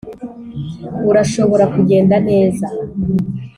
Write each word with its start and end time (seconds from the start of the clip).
urashobora 1.09 1.63
kugenda 1.73 2.15
neza 2.29 2.65